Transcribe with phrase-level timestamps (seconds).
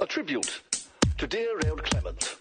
[0.00, 0.62] A tribute
[1.16, 2.36] to dear old Clement.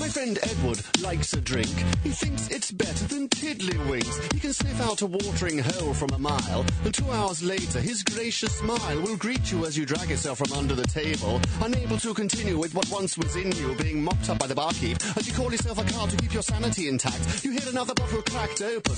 [0.00, 1.68] My friend Edward likes a drink.
[2.02, 4.32] He thinks it's better than tiddlywinks.
[4.32, 8.02] He can sniff out a watering hole from a mile, and two hours later, his
[8.02, 12.12] gracious smile will greet you as you drag yourself from under the table, unable to
[12.12, 14.98] continue with what once was in you, being mopped up by the barkeep.
[15.16, 18.22] As you call yourself a card to keep your sanity intact, you hear another bottle
[18.22, 18.94] cracked open.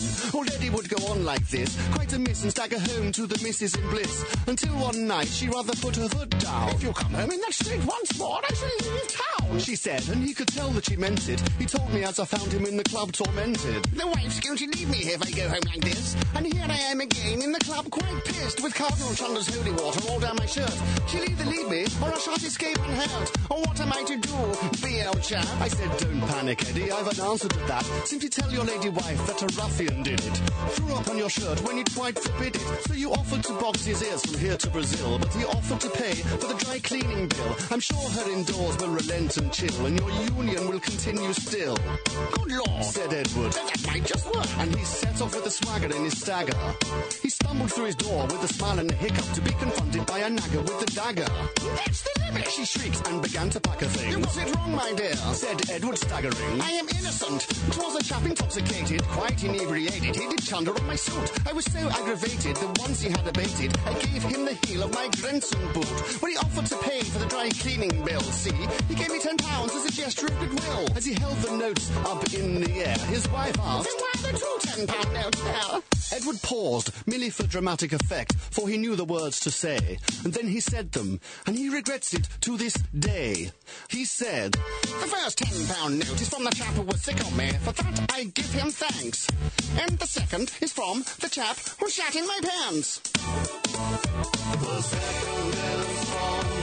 [0.57, 3.75] Eddie would go on like this, quite a miss, and stagger home to the missus
[3.77, 6.71] in bliss, until one night she rather put her foot down.
[6.71, 9.36] If you come home in that state once more, I shall leave town.
[9.59, 11.41] She said, and he could tell that she meant it.
[11.59, 13.85] He told me as I found him in the club tormented.
[13.85, 16.15] The wife's going to leave me if I go home like this.
[16.35, 20.01] And here I am again in the club, quite pissed, with Cardinal Chunder's holy water
[20.09, 20.73] all down my shirt.
[21.09, 23.31] She'll either leave me, or I shan't escape unhurt.
[23.51, 25.47] Or what am I to do, old chap?
[25.61, 27.85] I said, don't panic, Eddie, I've an answer to that.
[28.05, 30.37] Simply tell your lady wife that a ruffian did it.
[30.71, 32.85] Threw up on your shirt when you'd quite forbid it.
[32.87, 35.91] So you offered to box his ears from here to Brazil, but he offered to
[35.91, 37.57] pay for the dry cleaning bill.
[37.71, 41.77] I'm sure her indoors will relent and chill, and your union will continue still.
[42.33, 43.53] Good Lord, Said Edward.
[43.53, 44.47] that might just work.
[44.59, 46.57] And he set off with a swagger in his stagger.
[47.23, 50.19] He stumbled through his door with a smile and a hiccup to be confronted by
[50.21, 51.27] a nagger with the dagger.
[51.77, 52.49] That's the limit.
[52.49, 54.27] She shrieked and began to pack her You things.
[54.37, 55.15] got it wrong, my dear.
[55.17, 56.61] Said Edward staggering.
[56.61, 57.47] I am innocent.
[57.73, 60.17] Twas a chap intoxicated, quite inebriated.
[60.17, 61.31] He did chunder on my suit.
[61.49, 64.93] I was so aggravated that once he had abated, I gave him the heel of
[64.95, 65.87] my Grenson boot.
[66.23, 68.55] When he offered to pay for the dry cleaning bill, see,
[68.89, 70.87] he gave me ten pounds as a gesture of goodwill.
[70.95, 74.39] As he held the notes up in the air, his wife asked, Then why the
[74.39, 75.83] two ten pound notes there?
[76.19, 79.99] Edward paused, merely for dramatic effect, for he knew the words to say.
[80.23, 83.51] And then he said them, and he regrets it to this day.
[83.89, 87.37] He said, The first ten pound note is from the chap who was sick on
[87.37, 87.51] me.
[87.65, 89.27] For that I give him thanks.
[89.81, 93.01] And the second is from the chap who shat in my pants.
[94.69, 96.56] It's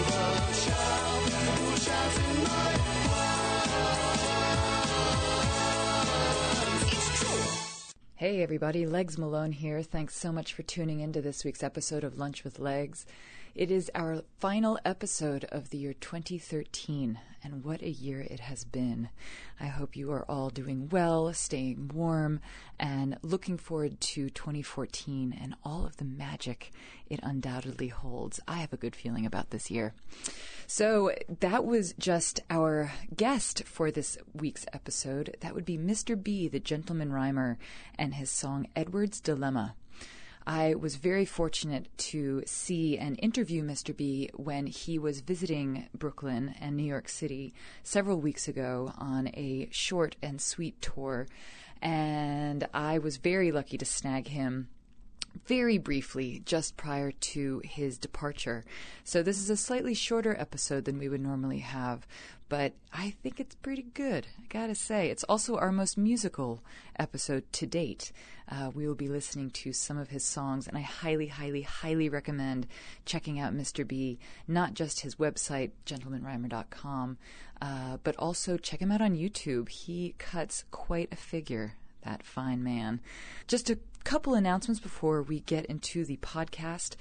[8.23, 9.81] Hey everybody, Legs Malone here.
[9.81, 13.05] Thanks so much for tuning into this week's episode of Lunch with Legs.
[13.55, 18.63] It is our final episode of the year 2013, and what a year it has
[18.63, 19.09] been.
[19.59, 22.39] I hope you are all doing well, staying warm,
[22.79, 26.71] and looking forward to 2014 and all of the magic
[27.07, 28.39] it undoubtedly holds.
[28.47, 29.93] I have a good feeling about this year.
[30.65, 35.37] So that was just our guest for this week's episode.
[35.41, 36.21] That would be Mr.
[36.21, 37.59] B, the gentleman rhymer,
[37.99, 39.75] and his song Edward's Dilemma.
[40.45, 43.95] I was very fortunate to see and interview Mr.
[43.95, 49.69] B when he was visiting Brooklyn and New York City several weeks ago on a
[49.71, 51.27] short and sweet tour.
[51.81, 54.67] And I was very lucky to snag him
[55.45, 58.63] very briefly just prior to his departure.
[59.03, 62.07] So this is a slightly shorter episode than we would normally have,
[62.53, 64.27] but I think it's pretty good.
[64.37, 66.61] I gotta say, it's also our most musical
[66.99, 68.11] episode to date.
[68.47, 72.09] Uh, we will be listening to some of his songs, and I highly, highly, highly
[72.09, 72.67] recommend
[73.05, 73.87] checking out Mr.
[73.87, 74.19] B.
[74.47, 77.17] Not just his website, gentlemanrhymer.com,
[77.59, 79.69] uh, but also check him out on YouTube.
[79.69, 83.01] He cuts quite a figure that fine man.
[83.47, 86.95] Just a couple announcements before we get into the podcast.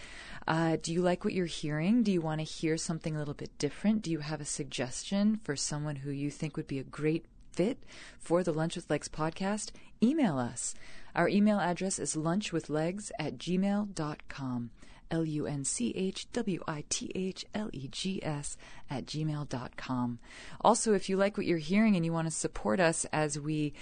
[0.47, 2.03] Uh, do you like what you're hearing?
[2.03, 4.03] Do you want to hear something a little bit different?
[4.03, 7.83] Do you have a suggestion for someone who you think would be a great fit
[8.19, 9.71] for the Lunch with Legs podcast?
[10.03, 10.75] Email us.
[11.15, 14.71] Our email address is lunchwithlegs at gmail.com.
[15.11, 18.57] L U N C H W I T H L E G S
[18.89, 20.19] at gmail.com.
[20.63, 23.75] Also, if you like what you're hearing and you want to support us as we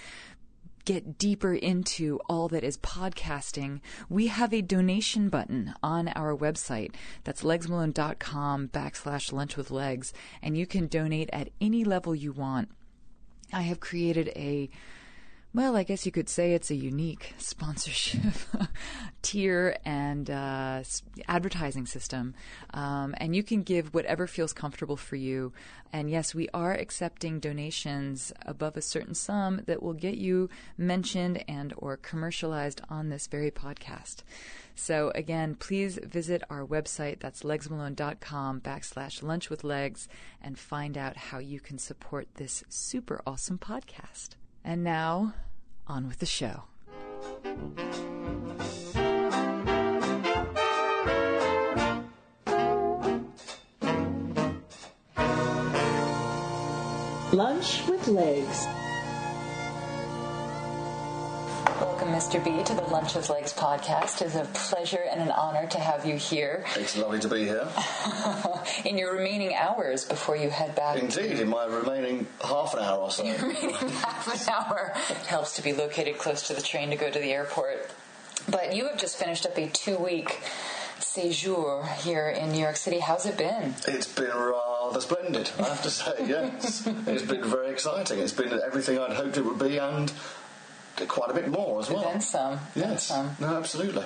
[0.85, 6.95] get deeper into all that is podcasting, we have a donation button on our website.
[7.25, 12.71] That's legsmalone.com backslash lunch with legs, and you can donate at any level you want.
[13.53, 14.71] I have created a
[15.53, 18.21] well, I guess you could say it's a unique sponsorship
[19.23, 20.85] tier and uh,
[21.27, 22.35] advertising system.
[22.73, 25.53] Um, and you can give whatever feels comfortable for you.
[25.93, 30.49] And yes, we are accepting donations above a certain sum that will get you
[30.79, 34.19] mentioned and or commercialized on this very podcast.
[34.77, 37.19] So again, please visit our website.
[37.19, 40.07] That's legsmalone.com backslash lunch with legs
[40.41, 44.37] and find out how you can support this super awesome podcast.
[44.65, 45.35] And now,
[45.87, 46.65] on with the show.
[57.33, 58.67] Lunch with Legs.
[62.11, 62.43] Mr.
[62.45, 64.21] B, to the Lunch with Legs podcast.
[64.21, 66.65] It's a pleasure and an honor to have you here.
[66.75, 67.69] It's lovely to be here.
[68.85, 70.99] in your remaining hours before you head back.
[70.99, 73.23] Indeed, in my remaining half an hour or so.
[73.41, 74.93] remaining half an hour.
[75.09, 77.89] It helps to be located close to the train to go to the airport.
[78.49, 80.41] But you have just finished up a two-week
[80.99, 82.99] séjour here in New York City.
[82.99, 83.77] How's it been?
[83.87, 86.87] It's been rather splendid, I have to say, yes.
[87.07, 88.19] it's been very exciting.
[88.19, 90.13] It's been everything I'd hoped it would be and
[91.07, 92.03] quite a bit more as well.
[92.05, 92.59] Then some.
[92.75, 93.05] Then Yes.
[93.05, 93.37] some.
[93.41, 94.05] No, absolutely.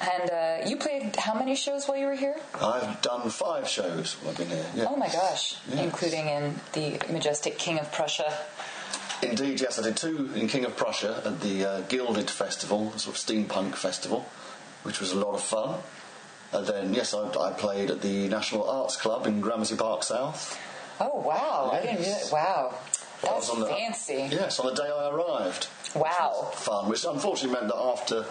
[0.00, 2.36] And uh, you played how many shows while you were here?
[2.60, 4.66] I've done five shows while I've been here.
[4.74, 4.86] Yes.
[4.90, 5.78] Oh my gosh, Yes.
[5.80, 8.30] including in the majestic King of Prussia.
[9.22, 12.98] Indeed, yes, I did two in King of Prussia at the uh, Gilded Festival, a
[12.98, 14.26] sort of steampunk festival,
[14.82, 15.78] which was a lot of fun.
[16.52, 20.58] And then, yes, I, I played at the National Arts Club in Gramercy Park South.
[21.00, 22.00] Oh wow, I didn't.
[22.02, 22.30] Yes.
[22.30, 22.74] Realize, wow,
[23.22, 24.28] That that's was on the- fancy.
[24.30, 25.68] Yes, on the day I arrived.
[26.00, 26.50] Wow.
[26.54, 28.24] Fun, which unfortunately meant that after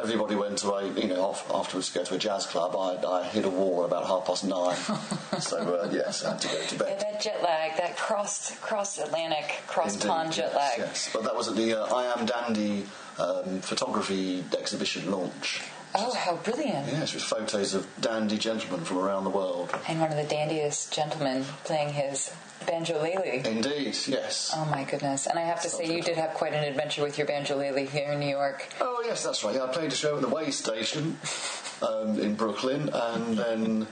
[0.00, 3.24] everybody went to a, you know, afterwards to go to a jazz club, I, I
[3.24, 4.76] hit a wall about half past nine.
[5.40, 7.00] so, uh, yes, I had to go to Yeah, bed.
[7.00, 10.78] that jet lag, that cross cross Atlantic, cross pond jet yes, lag.
[10.78, 12.86] Yes, but that was at the uh, I Am Dandy
[13.18, 15.62] um, photography exhibition launch.
[15.94, 16.88] Oh, how brilliant!
[16.88, 19.74] Yes, with photos of dandy gentlemen from around the world.
[19.88, 22.32] And one of the dandiest gentlemen playing his
[22.66, 23.46] banjolele.
[23.46, 24.52] Indeed, yes.
[24.54, 25.26] Oh my goodness!
[25.26, 28.12] And I have to say, you did have quite an adventure with your banjolele here
[28.12, 28.68] in New York.
[28.80, 29.54] Oh yes, that's right.
[29.54, 31.18] Yeah, I played a show at the Way Station
[31.82, 33.86] um, in Brooklyn, and then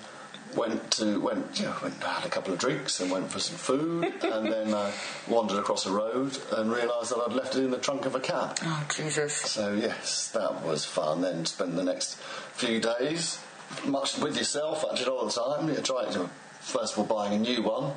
[0.56, 3.56] went to went you know went had a couple of drinks and went for some
[3.56, 4.90] food, and then uh,
[5.28, 8.20] wandered across a road and realised that I'd left it in the trunk of a
[8.20, 8.58] cab.
[8.62, 9.34] Oh Jesus!
[9.34, 11.20] So yes, that was fun.
[11.22, 12.16] Then spent the next
[12.54, 13.38] few days
[13.84, 15.68] much with yourself actually all the time.
[15.68, 16.28] You're trying to
[16.60, 17.92] first of all buying a new one,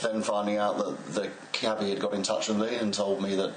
[0.00, 3.34] then finding out that the cabbie had got in touch with me and told me
[3.36, 3.52] that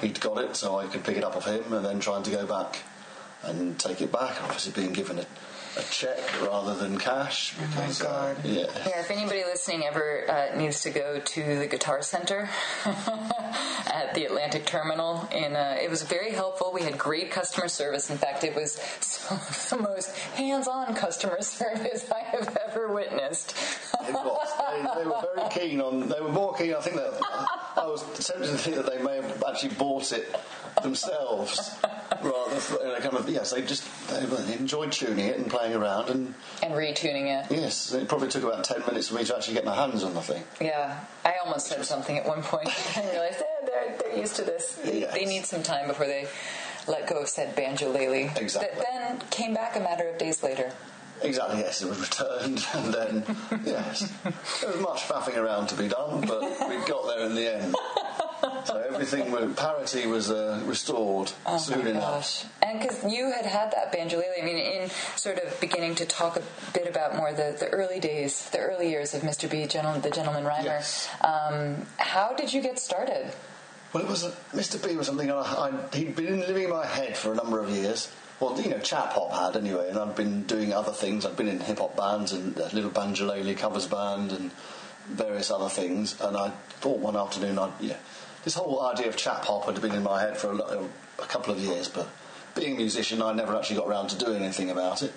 [0.00, 2.30] he'd got it, so I could pick it up off him, and then trying to
[2.30, 2.78] go back
[3.42, 4.42] and take it back.
[4.42, 5.26] Obviously, being given a,
[5.76, 8.66] a check rather than cash because uh, yeah.
[8.86, 12.48] Yeah, if anybody listening ever uh, needs to go to the Guitar Center
[12.86, 16.72] at the Atlantic Terminal, in uh, it was very helpful.
[16.72, 18.10] We had great customer service.
[18.10, 23.54] In fact, it was some of the most hands-on customer service I have ever witnessed.
[24.06, 24.48] It was.
[24.58, 26.08] They, they were very keen on.
[26.08, 26.74] They were more keen.
[26.74, 27.20] I think that
[27.76, 30.34] I was tempted to think that they may have actually bought it
[30.82, 31.76] themselves,
[32.22, 32.84] rather.
[32.84, 33.50] You know, kind of yes.
[33.50, 37.50] They just they enjoyed tuning it and playing around, and and retuning it.
[37.50, 40.14] yes, it probably took about ten minutes for me to actually get my hands on
[40.14, 40.42] the thing.
[40.60, 44.44] Yeah, I almost said something at one point and realized eh, they're, they're used to
[44.44, 44.74] this.
[44.84, 45.14] They, Yes.
[45.14, 46.26] they need some time before they
[46.86, 48.36] let go of said banjolele.
[48.40, 48.70] Exactly.
[48.80, 48.86] That
[49.18, 50.72] then came back a matter of days later.
[51.20, 51.58] Exactly.
[51.58, 54.08] Yes, it was returned, and then yes,
[54.60, 57.74] there was much faffing around to be done, but we got there in the end.
[58.66, 62.02] So everything, was, parity was uh, restored soon Oh, enough.
[62.02, 62.44] Gosh.
[62.62, 66.36] And because you had had that banjolele, I mean, in sort of beginning to talk
[66.36, 69.50] a bit about more the, the early days, the early years of Mr.
[69.50, 70.64] B, gentleman, the gentleman rhymer.
[70.64, 71.08] Yes.
[71.20, 73.32] Um, how did you get started?
[73.92, 74.82] Well, it was a, Mr.
[74.86, 77.70] B was something I, I, he'd been living in my head for a number of
[77.70, 78.12] years.
[78.38, 81.24] Well, you know, chap hop had anyway, and I'd been doing other things.
[81.26, 84.52] I'd been in hip hop bands and a little banjolele covers band and
[85.08, 86.20] various other things.
[86.20, 86.50] And I
[86.80, 87.96] thought one afternoon, I'd yeah,
[88.48, 90.82] this whole idea of chap hop had been in my head for a,
[91.22, 92.08] a couple of years, but
[92.54, 95.12] being a musician, I never actually got around to doing anything about it.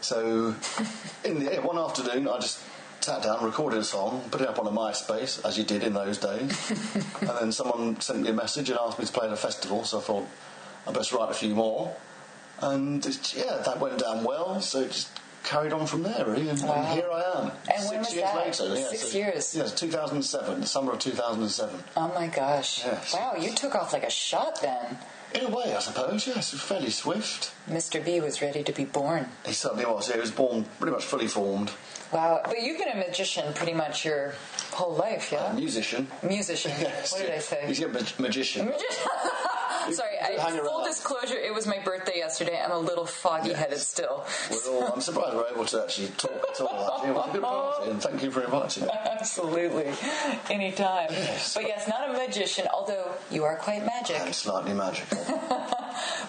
[0.00, 0.54] So,
[1.24, 2.62] in the one afternoon, I just
[3.00, 5.92] sat down, recorded a song, put it up on a MySpace, as you did in
[5.92, 6.70] those days,
[7.20, 9.82] and then someone sent me a message and asked me to play at a festival.
[9.82, 10.28] So I thought
[10.86, 11.96] I best write a few more,
[12.60, 13.04] and
[13.34, 14.60] yeah, that went down well.
[14.60, 15.10] So just
[15.44, 17.50] carried on from there, really, and, and here I am.
[17.70, 18.36] And six when was years that?
[18.60, 19.54] later, yeah, Six so- years.
[19.56, 21.82] Yes, 2007, the summer of 2007.
[21.96, 22.84] Oh my gosh.
[22.84, 23.14] Yes.
[23.14, 24.98] Wow, you took off like a shot then.
[25.34, 27.52] In a way, I suppose, yes, fairly swift.
[27.68, 28.04] Mr.
[28.04, 29.28] B was ready to be born.
[29.46, 30.08] He certainly was.
[30.08, 31.70] Yeah, he was born pretty much fully formed.
[32.12, 32.42] Wow.
[32.44, 34.34] But you've been a magician pretty much your
[34.72, 35.52] whole life, A yeah?
[35.54, 36.06] musician.
[36.22, 36.72] Musician.
[36.80, 37.64] Yes, what did I say?
[37.66, 38.72] He's a mag- magician.
[39.92, 42.60] Sorry, I, full disclosure, it was my birthday yesterday.
[42.62, 43.88] I'm a little foggy headed Yes.
[43.88, 44.24] still.
[44.50, 47.02] We're all, I'm surprised we're able to actually talk at all.
[47.04, 48.78] It was a good party, and thank you very much.
[49.20, 49.92] Absolutely.
[50.50, 51.08] Anytime.
[51.10, 51.54] Yes.
[51.54, 54.16] But yes, not a magician, although you are quite magic.
[54.20, 55.18] And slightly magical.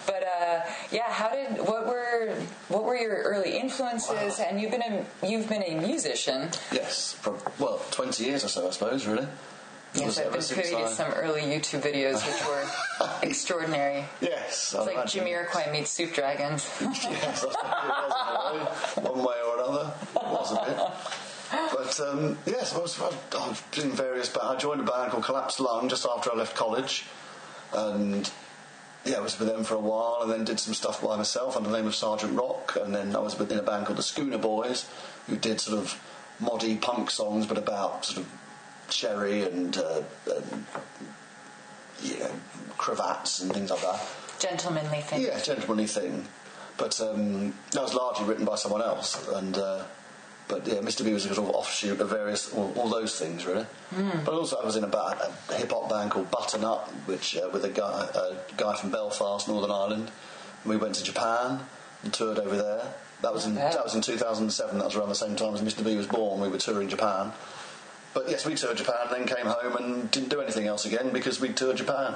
[0.06, 0.60] But uh,
[0.92, 2.34] yeah, how did what were
[2.68, 4.38] what were your early influences?
[4.38, 6.50] And you've been a you've been a musician.
[6.70, 9.26] yes, for, well, 20 years or so, I suppose, really.
[9.94, 14.04] Yes, I've been privy to some early YouTube videos which were extraordinary.
[14.20, 16.68] Yes, It's like Jamiroquai meets Soup Dragons.
[16.80, 18.64] yes, I
[18.96, 19.92] it was in a way, one way or another.
[20.16, 21.70] It was a bit.
[21.76, 24.46] But um, yes, I was, I've been in various bands.
[24.46, 27.04] I joined a band called Collapsed Lung just after I left college,
[27.72, 28.28] and
[29.04, 31.56] yeah, I was with them for a while, and then did some stuff by myself
[31.56, 34.02] under the name of Sergeant Rock, and then I was in a band called the
[34.02, 34.88] Schooner Boys,
[35.28, 36.00] who did sort of
[36.42, 38.32] moddy punk songs, but about sort of
[38.90, 40.66] sherry and, uh, and
[42.02, 42.30] you know,
[42.76, 44.06] cravats and things like that.
[44.38, 45.22] Gentlemanly thing.
[45.22, 46.26] Yeah, gentlemanly thing.
[46.76, 49.84] But um, that was largely written by someone else, and uh,
[50.48, 51.04] but yeah, Mr.
[51.04, 53.64] B was a sort of offshoot of various all, all those things really.
[53.94, 54.24] Mm.
[54.24, 57.36] But also, I was in a, ba- a hip hop band called Button Up, which
[57.36, 60.10] uh, with a guy a guy from Belfast, Northern Ireland.
[60.66, 61.60] We went to Japan
[62.02, 62.94] and toured over there.
[63.22, 64.78] That was in that was in 2007.
[64.78, 65.84] That was around the same time as Mr.
[65.84, 66.40] B was born.
[66.40, 67.32] We were touring Japan.
[68.14, 71.40] But yes, we toured Japan, then came home and didn't do anything else again because
[71.40, 72.14] we toured Japan.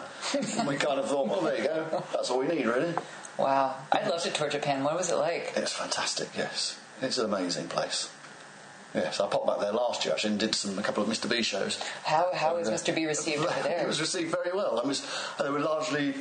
[0.56, 2.04] and we kind of thought, well, there you go.
[2.12, 2.94] That's all we need, really.
[3.36, 3.74] Wow.
[3.90, 4.84] I'd love to tour Japan.
[4.84, 5.52] What was it like?
[5.56, 6.78] It's fantastic, yes.
[7.02, 8.10] It's an amazing place.
[8.94, 11.28] Yes, I popped back there last year actually and did some a couple of Mr.
[11.28, 11.78] B shows.
[12.04, 12.94] How how was uh, Mr.
[12.94, 13.82] B received over there?
[13.82, 14.80] It was received very well.
[14.82, 15.06] I was,
[15.38, 16.14] they were largely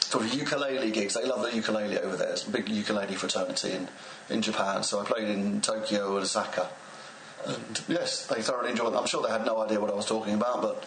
[0.00, 1.14] sort of ukulele gigs.
[1.14, 2.30] They love the ukulele over there.
[2.30, 3.88] It's a big ukulele fraternity in,
[4.30, 4.82] in Japan.
[4.82, 6.68] So I played in Tokyo and Osaka.
[7.46, 8.96] And yes, they thoroughly enjoyed it.
[8.96, 10.84] I'm sure they had no idea what I was talking about, but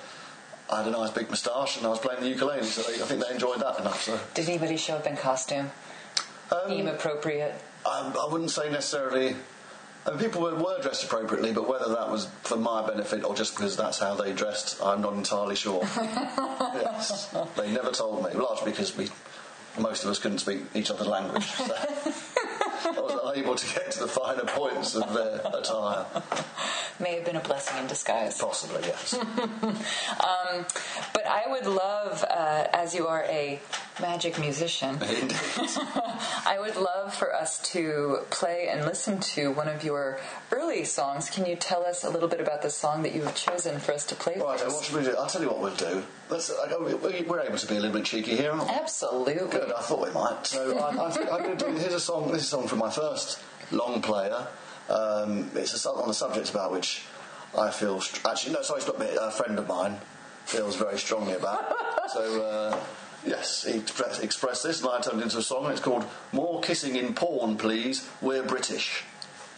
[0.72, 3.06] I had a nice big moustache and I was playing the ukulele, so they, I
[3.06, 4.04] think they enjoyed that enough.
[4.04, 4.20] So.
[4.34, 5.72] Did anybody show up in costume?
[6.52, 7.56] Um, Theme appropriate?
[7.86, 9.36] I, I wouldn't say necessarily
[10.06, 13.56] and people were, were, dressed appropriately, but whether that was for my benefit or just
[13.56, 15.82] because that's how they dressed, I'm not entirely sure.
[15.98, 19.08] yes, they never told me, largely because we,
[19.80, 21.46] most of us couldn't speak each other's language.
[21.46, 21.74] So.
[22.86, 26.06] I was unable to get to the finer points of their attire.
[27.00, 28.38] May have been a blessing in disguise.
[28.40, 29.14] Possibly, yes.
[29.14, 30.66] um,
[31.14, 33.60] but I would love, uh, as you are a
[34.02, 34.98] magic musician,
[36.46, 40.20] I would love for us to play and listen to one of your
[40.52, 41.30] early songs.
[41.30, 43.94] Can you tell us a little bit about the song that you have chosen for
[43.94, 44.34] us to play?
[44.40, 45.16] Right, what should we do?
[45.18, 46.04] I'll tell you what we'll do.
[46.30, 48.52] Let's, we're able to be a little bit cheeky here.
[48.54, 49.36] Absolutely.
[49.36, 50.46] Good, I thought we might.
[50.46, 51.72] So I, I think I'm going to do.
[51.78, 52.32] Here's a song.
[52.32, 53.40] This is a song from my first
[53.72, 54.48] long player.
[54.90, 57.04] Um, it's a song on a subject about which
[57.58, 58.02] I feel.
[58.28, 59.08] Actually, no, sorry, it's not me.
[59.20, 59.98] A friend of mine
[60.46, 61.76] feels very strongly about.
[62.10, 62.44] so.
[62.44, 62.80] Uh,
[63.26, 65.72] Yes, he expressed this, and I turned it into a song.
[65.72, 69.04] It's called "More Kissing in Porn, Please." We're British.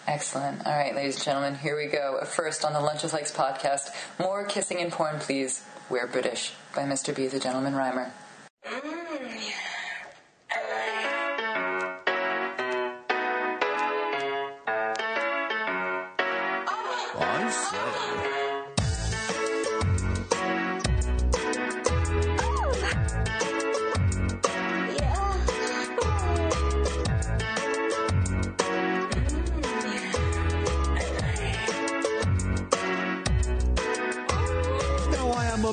[0.07, 0.65] Excellent.
[0.67, 2.23] All right, ladies and gentlemen, here we go.
[2.25, 6.83] First on the Lunch with Legs podcast, "More Kissing in Porn, Please." We're British by
[6.83, 7.15] Mr.
[7.15, 8.11] B, the gentleman rhymer.
[8.65, 9.51] Mm.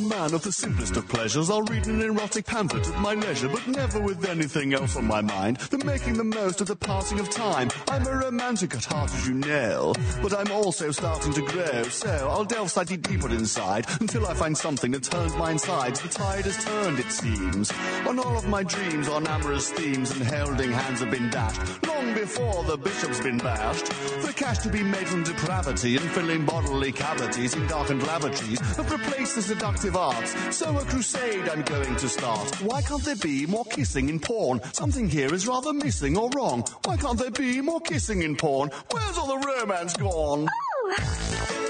[0.03, 1.51] Man of the simplest of pleasures.
[1.51, 5.21] I'll read an erotic pamphlet at my leisure, but never with anything else on my
[5.21, 7.71] mind than making the most of the passing of time.
[7.89, 12.29] I'm a romantic at heart, as you know, but I'm also starting to grow, so
[12.31, 16.01] I'll delve slightly deeper inside until I find something that turns my insides.
[16.01, 17.73] The tide has turned, it seems,
[18.07, 22.65] on all of my dreams on amorous themes, and holding hands have been dashed before
[22.65, 23.87] the bishop's been bashed.
[23.87, 28.91] The cash to be made from depravity and filling bodily cavities in darkened lavatories have
[28.91, 30.57] replaced the seductive arts.
[30.57, 32.63] So a crusade I'm going to start.
[32.63, 34.61] Why can't there be more kissing in porn?
[34.73, 36.65] Something here is rather missing or wrong.
[36.85, 38.71] Why can't there be more kissing in porn?
[38.91, 40.49] Where's all the romance gone?
[40.49, 41.62] Oh.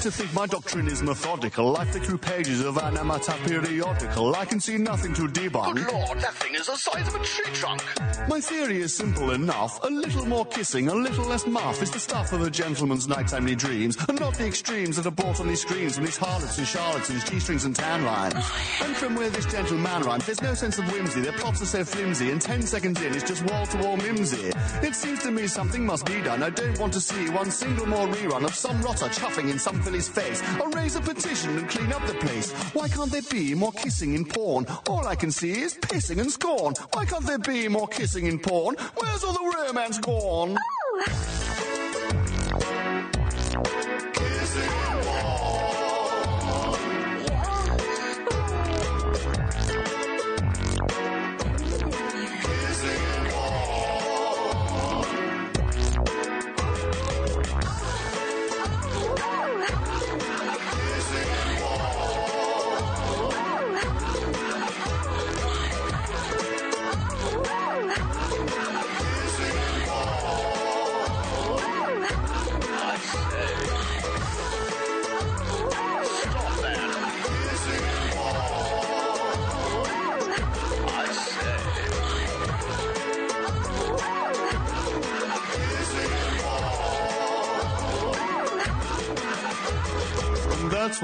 [0.00, 1.76] To think my doctrine is methodical.
[1.76, 4.34] I flick through pages of an amateur periodical.
[4.34, 5.76] I can see nothing to debunk.
[5.76, 7.82] Good lord, that thing is the size of a tree trunk.
[8.28, 9.78] My theory is simple enough.
[9.82, 13.54] A little more kissing, a little less muff is the stuff of a gentleman's nighttimely
[13.54, 16.66] dreams, and not the extremes that are bought on these screens from these harlots and
[16.66, 18.34] charlatans, G-strings and tan lines.
[18.82, 21.20] And from where this gentleman rhymes, there's no sense of whimsy.
[21.20, 24.52] Their plots are so flimsy, and ten seconds in, it's just wall-to-wall mimsy.
[24.82, 26.42] It seems to me something must be done.
[26.42, 29.82] I don't want to see one single more rerun of some rotter chuffing in some
[29.92, 30.42] his face.
[30.60, 32.52] I'll raise a petition and clean up the place.
[32.72, 34.66] Why can't there be more kissing in porn?
[34.88, 36.74] All I can see is pissing and scorn.
[36.92, 38.76] Why can't there be more kissing in porn?
[38.96, 40.56] Where's all the romance gone?
[40.58, 41.43] Oh.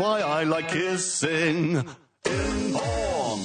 [0.00, 3.40] Why I like kissing in porn.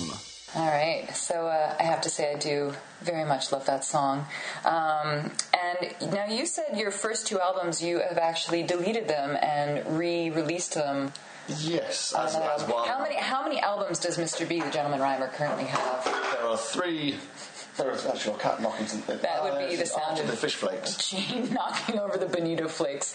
[0.55, 4.25] All right, so uh, I have to say I do very much love that song.
[4.63, 9.97] Um, and now you said your first two albums you have actually deleted them and
[9.99, 11.11] re-released them.
[11.59, 12.87] Yes, as, Um, as one.
[12.87, 14.47] how many how many albums does Mr.
[14.47, 16.03] B, the Gentleman Rhymer, currently have?
[16.33, 17.19] There are three.
[17.77, 19.19] There actually a cat knocking something.
[19.19, 20.95] That would be Uh, the sound of- the fish flakes.
[21.09, 23.13] Jane knocking over the bonito flakes.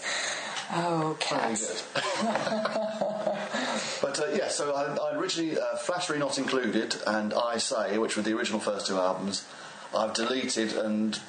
[0.73, 1.87] Oh, cats!
[4.01, 8.15] but uh, yeah, so I, I originally uh, Flattery Not Included and I Say, which
[8.15, 9.45] were the original first two albums,
[9.95, 11.19] I've deleted and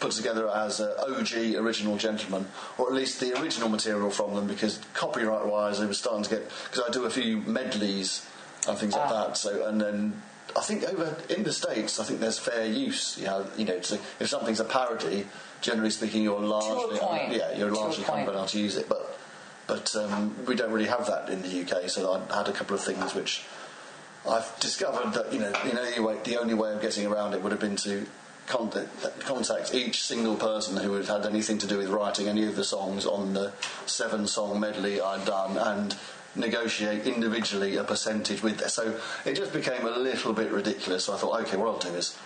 [0.00, 2.46] put together as uh, OG Original Gentleman,
[2.78, 6.30] or at least the original material from them, because copyright wise, they were starting to
[6.30, 8.26] get because I do a few medleys
[8.68, 9.36] and things like that.
[9.36, 10.22] So and then.
[10.56, 13.18] I think over in the states, I think there's fair use.
[13.18, 15.26] You know, you know, so if something's a parody,
[15.60, 17.32] generally speaking, you're largely, point.
[17.32, 18.88] yeah, you're To largely competent to use it.
[18.88, 19.18] But
[19.66, 21.88] but um, we don't really have that in the UK.
[21.88, 23.42] So I had a couple of things which
[24.28, 27.42] I've discovered that you know, in any way, the only way of getting around it
[27.42, 28.06] would have been to
[28.46, 32.56] contact, contact each single person who had had anything to do with writing any of
[32.56, 33.52] the songs on the
[33.86, 35.96] seven-song medley I'd done and
[36.36, 38.68] negotiate individually a percentage with them.
[38.68, 41.04] So it just became a little bit ridiculous.
[41.04, 42.18] So I thought, okay, what I'll do is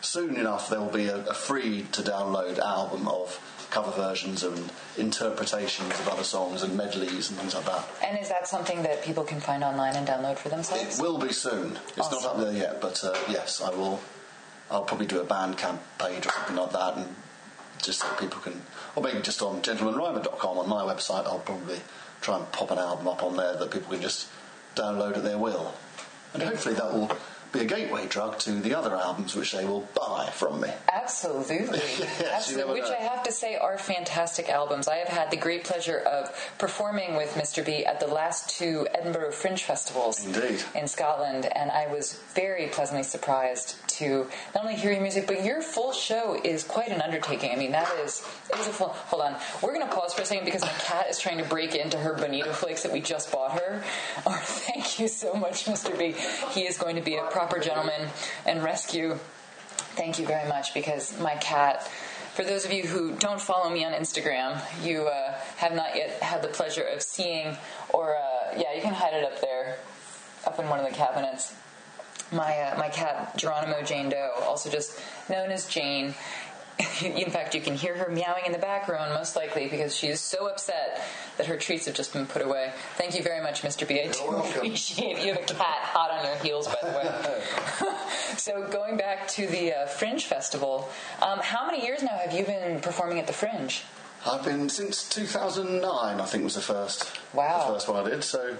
[0.00, 4.70] soon enough there will be a, a free to download album of cover versions and
[4.96, 7.84] interpretations of other songs and medleys and things like that.
[8.04, 10.98] And is that something that people can find online and download for themselves?
[10.98, 11.78] It will be soon.
[11.96, 14.00] It's not up there yet, but uh, yes, I will.
[14.70, 17.14] I'll probably do a Bandcamp page or something like that, and
[17.82, 18.62] just so people can,
[18.96, 21.24] or maybe just on gentlemanrhymer.com on my website.
[21.26, 21.80] I'll probably
[22.20, 24.28] try and pop an album up on there that people can just
[24.74, 25.74] download at their will,
[26.34, 27.10] and hopefully that will
[27.52, 30.68] be a gateway drug to the other albums which they will buy from me.
[30.92, 31.78] Absolutely.
[31.98, 32.74] Yes, Absolutely.
[32.80, 32.96] Which know.
[32.98, 34.88] I have to say are fantastic albums.
[34.88, 37.64] I have had the great pleasure of performing with Mr.
[37.64, 40.62] B at the last two Edinburgh Fringe Festivals Indeed.
[40.74, 45.44] in Scotland, and I was very pleasantly surprised to not only hear your music, but
[45.44, 47.52] your full show is quite an undertaking.
[47.52, 48.88] I mean, that is, it is a full.
[48.88, 49.36] Hold on.
[49.62, 51.98] We're going to pause for a second because my cat is trying to break into
[51.98, 53.82] her bonito flakes that we just bought her.
[54.28, 55.96] Oh, thank you so much, Mr.
[55.96, 56.14] B.
[56.50, 58.08] He is going to be a proper gentleman
[58.44, 59.18] and rescue
[59.96, 61.82] Thank you very much because my cat,
[62.34, 66.22] for those of you who don't follow me on Instagram, you uh, have not yet
[66.22, 67.56] had the pleasure of seeing,
[67.88, 69.78] or uh, yeah, you can hide it up there,
[70.46, 71.54] up in one of the cabinets.
[72.32, 76.14] My, uh, my cat, Geronimo Jane Doe, also just known as Jane.
[77.02, 80.20] In fact, you can hear her meowing in the background, most likely because she is
[80.20, 81.02] so upset
[81.38, 82.72] that her treats have just been put away.
[82.96, 83.88] Thank you very much, Mr.
[83.88, 84.02] B.
[84.02, 87.88] I do appreciate you have a cat hot on your heels, by the way.
[88.36, 90.90] so, going back to the uh, Fringe Festival,
[91.22, 93.82] um, how many years now have you been performing at the Fringe?
[94.26, 96.20] I've been since 2009.
[96.20, 97.10] I think was the first.
[97.32, 97.68] Wow.
[97.68, 98.24] The first one I did.
[98.24, 98.56] So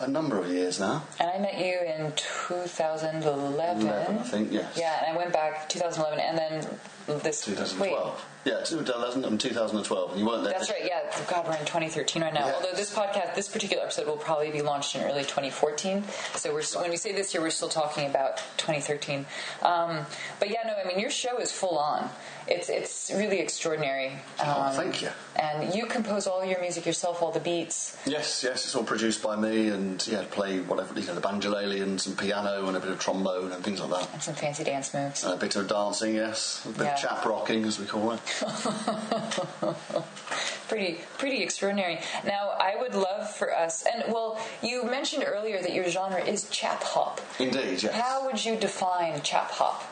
[0.00, 1.02] a number of years now.
[1.20, 3.86] And I met you in 2011.
[3.86, 4.52] 11, I think.
[4.52, 4.76] Yes.
[4.78, 7.44] Yeah, and I went back 2011, and then this.
[7.44, 7.80] 2012.
[7.80, 10.10] Wait, Yeah, 2011 and 2012.
[10.10, 10.52] And you weren't there.
[10.52, 10.82] That's right.
[10.84, 11.00] Yeah.
[11.28, 12.46] God, we're in 2013 right now.
[12.46, 12.54] Yes.
[12.56, 16.04] Although this podcast, this particular episode, will probably be launched in early 2014.
[16.34, 19.24] So we're when we say this year, we're still talking about 2013.
[19.62, 20.00] Um,
[20.38, 22.10] but yeah, no, I mean your show is full on.
[22.46, 24.08] It's it's really extraordinary.
[24.38, 25.08] Um, Oh, thank you.
[25.36, 27.96] And you compose all your music yourself, all the beats.
[28.06, 31.82] Yes, yes, it's all produced by me, and yeah, play whatever you know, the banjolele
[31.82, 34.12] and some piano and a bit of trombone and things like that.
[34.12, 35.24] And some fancy dance moves.
[35.24, 36.94] And a bit of dancing, yes, a bit Yeah.
[36.94, 38.20] of chap rocking, as we call it.
[40.68, 42.00] pretty pretty extraordinary.
[42.24, 46.48] Now, I would love for us, and well, you mentioned earlier that your genre is
[46.48, 47.20] chap hop.
[47.38, 47.94] Indeed, yes.
[47.94, 49.84] How would you define chap hop?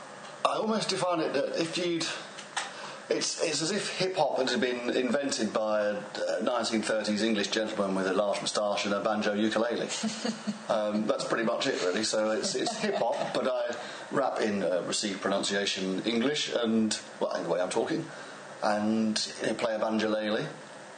[0.45, 2.07] I almost define it that if you'd.
[3.11, 7.95] It's, it's as if hip hop had been invented by a uh, 1930s English gentleman
[7.95, 9.89] with a large moustache and a banjo ukulele.
[10.71, 12.05] um, that's pretty much it, really.
[12.05, 13.75] So it's, it's hip hop, but I
[14.13, 18.07] rap in uh, received pronunciation English and, well, the way I'm talking,
[18.63, 20.47] and know, play a banjolele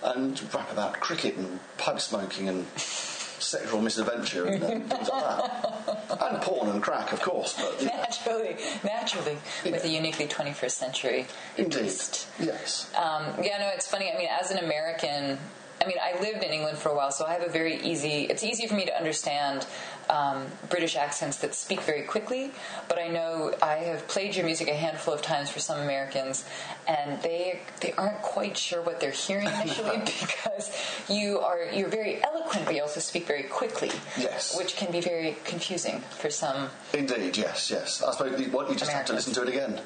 [0.03, 6.23] and rap about cricket and pipe smoking and sexual misadventure and things like that.
[6.23, 11.93] And porn and crack, of course, but Naturally, naturally, with a uniquely 21st century indeed.
[12.41, 12.91] Yes.
[12.97, 14.11] Um, yeah, no, it's funny.
[14.13, 15.39] I mean, as an American,
[15.83, 18.25] I mean, I lived in England for a while, so I have a very easy.
[18.25, 19.67] It's easy for me to understand
[20.11, 22.51] um, British accents that speak very quickly.
[22.89, 26.45] But I know I have played your music a handful of times for some Americans,
[26.87, 30.71] and they they aren't quite sure what they're hearing initially because
[31.09, 33.91] you are you're very eloquent, but you also speak very quickly.
[34.19, 34.57] Yes.
[34.57, 36.69] which can be very confusing for some.
[36.93, 38.03] Indeed, yes, yes.
[38.03, 39.81] I suppose you, what, you just have to listen to it again.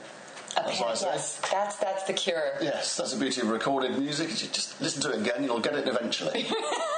[0.54, 2.54] That's what yes, that's that's the cure.
[2.60, 4.28] Yes, that's the beauty of recorded music.
[4.30, 6.46] You just listen to it again, you'll get it eventually.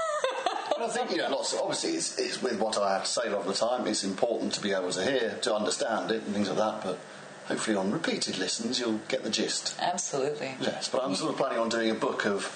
[0.82, 1.52] I think you know, lots.
[1.52, 3.86] Of, obviously, it's, it's with what I have to say a lot of the time.
[3.86, 6.82] It's important to be able to hear, to understand it, and things like that.
[6.82, 6.98] But
[7.46, 9.74] hopefully, on repeated listens, you'll get the gist.
[9.80, 10.54] Absolutely.
[10.60, 12.50] Yes, but I'm sort of planning on doing a book of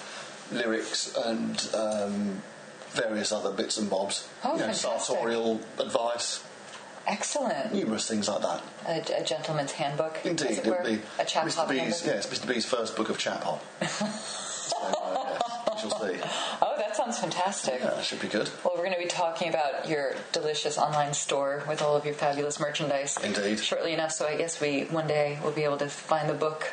[0.51, 2.41] lyrics and um,
[2.91, 4.27] various other bits and bobs.
[4.43, 5.01] Oh, you know, fantastic.
[5.01, 6.43] sartorial advice,
[7.07, 7.73] Excellent.
[7.73, 8.63] numerous things like that.
[8.87, 10.17] A, a gentleman's handbook.
[10.23, 11.55] Indeed, it it'll be a chap Mr.
[11.55, 11.79] hop B's.
[11.79, 12.05] handbook.
[12.05, 12.47] Yes, Mr.
[12.47, 13.63] B's first book of chap hop.
[13.87, 16.19] so, uh, yes, we shall see.
[17.05, 17.81] Sounds fantastic.
[17.81, 18.49] Yeah, that should be good.
[18.63, 22.15] Well, we're going to be talking about your delicious online store with all of your
[22.15, 23.15] fabulous merchandise.
[23.23, 23.59] Indeed.
[23.59, 26.71] Shortly enough, so I guess we one day will be able to find the book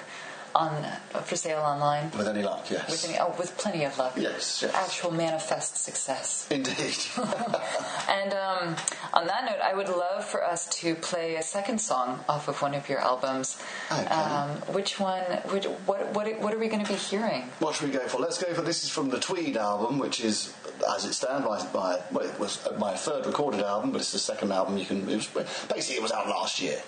[0.54, 0.84] on
[1.24, 2.90] for sale online With any luck, yes.
[2.90, 4.14] with any, oh, with plenty of luck.
[4.16, 4.74] Yes, yes.
[4.74, 6.46] Actual manifest success.
[6.50, 6.96] Indeed.
[8.08, 8.76] And um,
[9.14, 12.60] on that note, I would love for us to play a second song off of
[12.60, 13.58] one of your albums.
[13.90, 14.04] Okay.
[14.06, 15.22] Um, which one?
[15.50, 16.40] Which, what, what?
[16.40, 17.42] What are we going to be hearing?
[17.60, 18.18] what should we go for?
[18.20, 20.52] Let's go for this is from the Tweed album, which is,
[20.94, 24.18] as it stands, my, my well, it was my third recorded album, but it's the
[24.18, 24.76] second album.
[24.76, 25.28] You can it was,
[25.72, 26.82] basically it was out last year,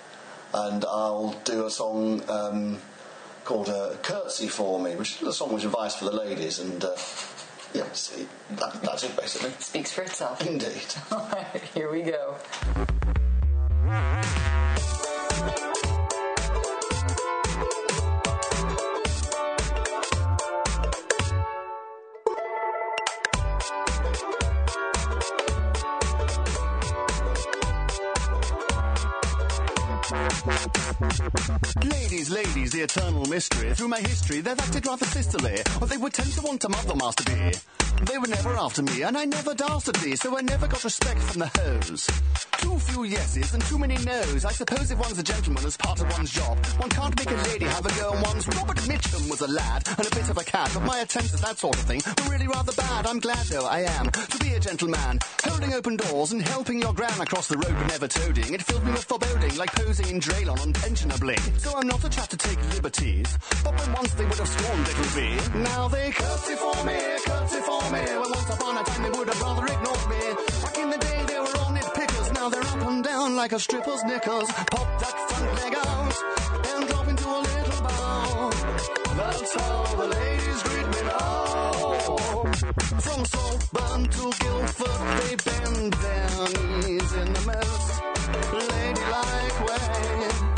[0.52, 2.78] and I'll do a song um,
[3.44, 6.84] called uh, "Curtsy for Me," which is a song with advice for the ladies, and
[6.84, 6.96] uh,
[7.72, 9.50] yeah, see, that, that's it basically.
[9.58, 10.46] Speaks for itself.
[10.46, 10.94] Indeed.
[11.12, 12.36] All right, here we go.
[32.84, 33.74] Eternal mystery.
[33.74, 36.94] Through my history, they've acted rather sisterly, or they would tend to want a mother
[36.94, 37.58] master be.
[38.04, 41.40] They were never after me, and I never dastardly, so I never got respect from
[41.40, 42.06] the hoes.
[42.64, 44.46] Too few yeses and too many no's.
[44.46, 47.42] I suppose if one's a gentleman as part of one's job, one can't make a
[47.50, 48.48] lady have a go on one's.
[48.56, 51.40] Robert Mitchum was a lad and a bit of a cad, but my attempts at
[51.40, 53.06] that sort of thing were really rather bad.
[53.06, 56.94] I'm glad, though, I am, to be a gentleman, holding open doors and helping your
[56.94, 58.54] gran across the road never toading.
[58.54, 61.38] It filled me with foreboding, like posing in Draylon on pensionably.
[61.60, 63.28] So I'm not a chap to take liberties,
[63.62, 65.58] but when once they would have sworn it would be.
[65.58, 66.96] Now they curtsy for me,
[67.26, 68.00] curtsy for me.
[68.08, 70.22] Well, once upon a time they would have rather ignored me.
[70.62, 71.23] Back in the day
[72.44, 74.48] now they're up and down like a stripper's knickers.
[74.70, 76.14] Pop that front leg out
[76.74, 78.50] and drop into a little bow.
[79.16, 82.46] That's how the ladies greet me now.
[83.00, 86.28] From Saltburn to Guildford, they bend their
[86.82, 88.02] knees in the most
[88.52, 90.53] ladylike way.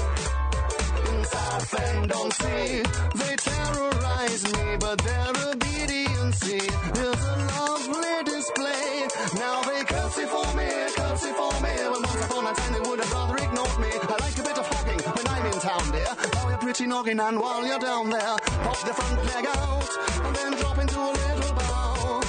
[1.66, 2.82] Southend on Sea,
[3.16, 7.10] they terrorize me, but their obedience is a
[7.58, 9.08] lovely display.
[9.34, 11.74] Now they curtsy for me, curtsy for me.
[11.90, 13.88] Well, once upon a time they would have rather ignored me.
[14.00, 16.50] I like a bit of hogging when I'm in town, dear.
[16.50, 19.90] you're pretty noggin, and while you're down there, pop the front leg out,
[20.24, 22.20] and then drop into a little bow.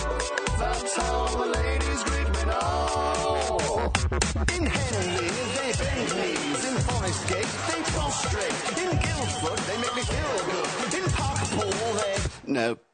[0.57, 3.16] That's how the ladies greet me now.
[4.09, 6.63] In Henley, they bend knees.
[6.63, 8.55] In Forest Gate, they prostrate.
[8.77, 10.93] In Guildford, they make me feel good.
[10.93, 12.31] In they...
[12.45, 12.86] No.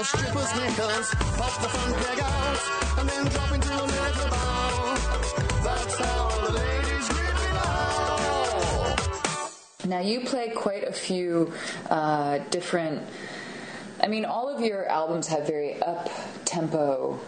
[0.00, 1.14] A stripper's knickers.
[1.36, 3.86] Pop the front leg out, and then drop into a
[4.30, 4.94] bow.
[5.62, 8.96] That's how the ladies greet me now.
[9.86, 11.52] Now you play quite a few
[11.90, 13.06] uh, different.
[14.02, 16.08] I mean, all of your albums have very up
[16.46, 17.20] tempo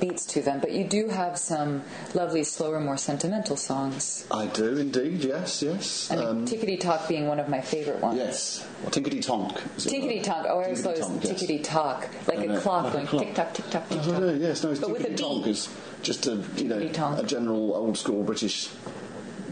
[0.00, 1.82] beats to them, but you do have some
[2.14, 4.26] lovely, slower, more sentimental songs.
[4.30, 5.24] I do indeed.
[5.24, 6.10] Yes, yes.
[6.10, 8.18] Mean, Um, Tickety Talk being one of my favorite ones.
[8.18, 8.66] yes.
[8.82, 9.52] Well, tinkety tonk.
[9.78, 10.44] Tickety Talk.
[10.48, 13.22] Oh, I always thought it was Tickety-tonk, Talk, like a clock going clock.
[13.24, 14.22] tick tock, tick tock, tick tock.
[14.38, 15.68] yes, no, it's But with a tickety tonk is
[16.02, 16.78] just a you know
[17.18, 18.68] a general old school British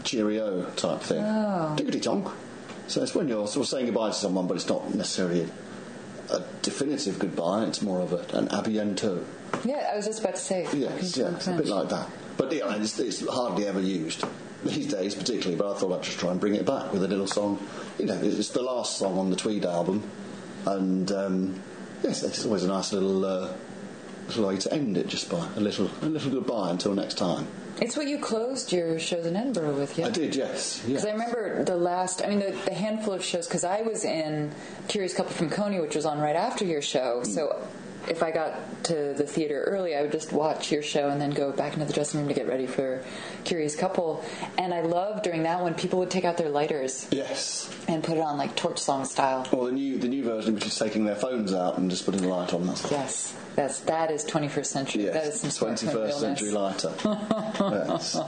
[0.03, 1.23] cheerio type thing.
[1.23, 1.75] Oh.
[1.77, 2.27] Tickety tonk.
[2.87, 5.47] So it's when you're sort of saying goodbye to someone, but it's not necessarily
[6.29, 7.65] a, definitive goodbye.
[7.65, 9.23] It's more of a, an abiento.
[9.63, 10.67] Yeah, I was just about to say.
[10.73, 12.09] Yes, yeah, it's a bit like that.
[12.37, 14.23] But yeah, it's, it's hardly ever used
[14.63, 15.55] these days, particularly.
[15.55, 17.65] But I thought I'd just try and bring it back with a little song.
[17.97, 20.03] You know, it's the last song on the Tweed album,
[20.65, 21.61] and um,
[22.03, 23.53] yes, it's always a nice little uh,
[24.27, 27.47] little way to end it, just by a little a little goodbye until next time.
[27.81, 30.07] It's what you closed your shows in Edinburgh with, yeah?
[30.07, 30.81] I did, yes.
[30.81, 30.85] yes.
[30.85, 34.05] Because I remember the last, I mean, the, the handful of shows, because I was
[34.05, 34.51] in
[34.87, 37.21] Curious Couple from Coney, which was on right after your show.
[37.23, 37.27] Mm.
[37.27, 37.67] So
[38.09, 41.31] if I got to the theater early, I would just watch your show and then
[41.31, 43.03] go back into the dressing room to get ready for
[43.43, 44.23] Curious Couple.
[44.57, 47.69] And I loved during that one, people would take out their lighters Yes.
[47.87, 49.47] and put it on like torch song style.
[49.51, 52.21] Well, the new the new version, which is taking their phones out and just putting
[52.21, 52.65] the light on.
[52.67, 55.05] That's Yes, that's that is 21st century.
[55.05, 55.41] That is yes.
[55.41, 56.39] some sort of Twenty first realness.
[56.39, 56.93] century lighter.
[57.87, 58.19] yes.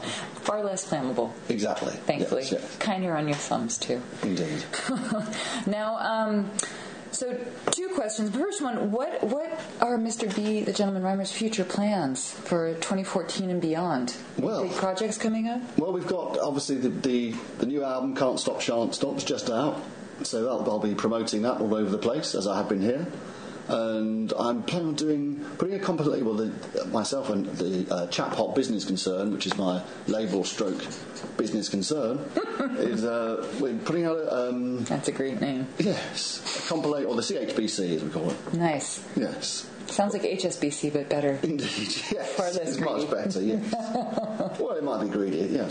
[0.42, 1.92] Far less flammable, Exactly.
[1.94, 2.44] thankfully.
[2.44, 2.78] Yes, yes.
[2.78, 4.02] Kinder on your thumbs too.
[4.24, 4.64] Indeed.
[5.66, 6.50] Now, um,
[7.18, 7.38] so
[7.72, 8.30] two questions.
[8.30, 10.34] First one: What what are Mr.
[10.36, 14.16] B, the Gentleman Rhymer's future plans for 2014 and beyond?
[14.38, 15.62] Well- big projects coming up.
[15.78, 19.82] Well, we've got obviously the, the, the new album Can't Stop Shan't Stop's just out,
[20.24, 23.06] so that'll, I'll be promoting that all over the place as I have been here.
[23.70, 26.26] And I'm planning on doing putting a compilation.
[26.26, 30.82] Well, the, myself and the uh, Chap Hop Business Concern, which is my label stroke
[31.36, 32.20] business concern,
[32.78, 35.68] is uh, we're putting out a um, That's a great name.
[35.80, 38.54] yes a compilation or the CHBC as we call it.
[38.54, 39.04] Nice.
[39.16, 41.40] Yes, Sounds like HSBC, but better.
[41.44, 41.68] indeed.
[42.12, 43.42] Yes, Far less much better.
[43.42, 43.72] Yes.
[44.60, 45.48] well, it might be greedy.
[45.52, 45.68] Yeah.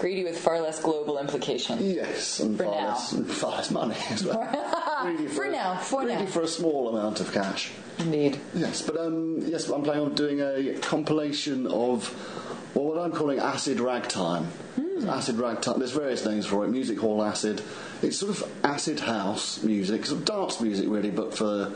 [0.00, 1.78] Greedy with far less global implication.
[1.94, 2.88] Yes, and For far now.
[2.88, 4.38] less, and far less money as well.
[5.02, 6.26] Greedy For a- now, for greedy now.
[6.26, 7.70] for a small amount of cash.
[7.98, 8.38] Indeed.
[8.54, 12.12] Yes, but um, yes, I'm planning on doing a compilation of
[12.74, 14.44] well, what I'm calling acid ragtime.
[14.76, 15.08] Hmm.
[15.08, 15.78] Acid ragtime.
[15.78, 16.68] There's various names for it.
[16.68, 17.62] Music hall acid.
[18.02, 21.72] It's sort of acid house music, sort of dance music really, but for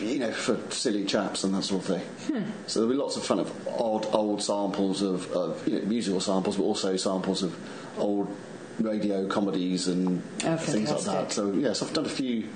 [0.00, 2.06] you know, for silly chaps and that sort of thing.
[2.42, 2.50] Hmm.
[2.66, 6.20] So there'll be lots of fun of odd old samples of, of you know, musical
[6.20, 7.56] samples, but also samples of
[7.98, 8.34] old
[8.78, 11.32] radio comedies and Oh, things like that.
[11.32, 12.48] So yes, I've done a few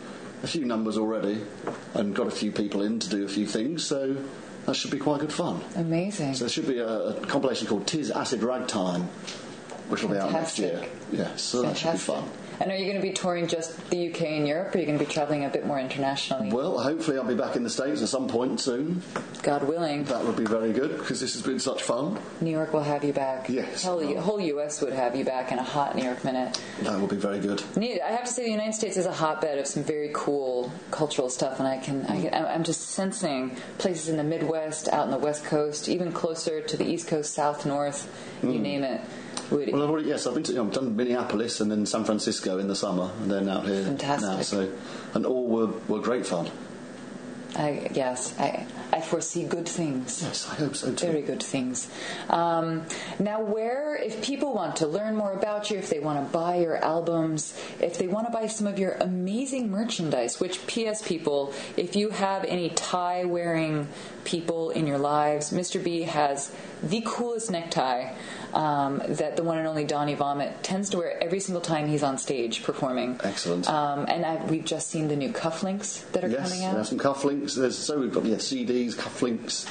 [0.43, 1.43] a few numbers already
[1.95, 3.85] and got a few people in to do a few things.
[3.85, 4.17] So
[4.67, 5.63] that should be quite good fun.
[5.77, 6.35] Amazing.
[6.35, 9.09] So there should be a, a compilation called "Tis Acid Ragtime,"
[9.91, 10.79] which will be out next year.
[10.79, 11.01] Fantastic.
[11.13, 12.25] Yes, so that should be fun.
[12.61, 14.87] And are you going to be touring just the UK and Europe, or are you
[14.87, 16.53] going to be traveling a bit more internationally?
[16.53, 19.03] Well, hopefully I'll be back in the States at some point soon.
[19.43, 22.21] God willing, That would be very good because this has been such fun.
[22.43, 23.49] New York will have you back.
[23.49, 23.83] Yes.
[23.83, 26.61] Hell, the whole US would have you back in a hot New York minute.
[26.83, 27.63] That would be very good.
[27.79, 28.03] Neat.
[28.03, 31.31] I have to say, the United States is a hotbed of some very cool cultural
[31.31, 35.11] stuff, and I can, I can I'm just sensing places in the Midwest, out in
[35.11, 38.07] the West Coast, even closer to the East Coast, South, North,
[38.43, 38.61] you mm.
[38.61, 39.01] name it.
[39.51, 42.59] Would Well, I've already, yes, I've been to, I've done Minneapolis and then San Francisco
[42.59, 44.29] in the summer, and then out here Fantastic.
[44.29, 44.43] now.
[44.43, 44.73] So,
[45.15, 46.51] and all were, were great fun.
[47.57, 50.23] I yes, I I foresee good things.
[50.23, 51.07] Yes, I hope so too.
[51.07, 51.89] Very good things.
[52.29, 52.85] Um,
[53.19, 56.57] now, where, if people want to learn more about you, if they want to buy
[56.57, 61.03] your albums, if they want to buy some of your amazing merchandise, which, P.S.
[61.03, 63.89] people, if you have any tie wearing
[64.25, 65.83] people in your lives, Mr.
[65.83, 68.13] B has the coolest necktie
[68.55, 72.03] um, that the one and only Donny Vomit tends to wear every single time he's
[72.03, 73.19] on stage performing.
[73.23, 73.69] Excellent.
[73.69, 76.75] Um, and I, we've just seen the new cufflinks that are Yes, coming out.
[76.75, 77.55] there's some cufflinks.
[77.57, 79.69] There's so we've got yeah CDs, cufflinks.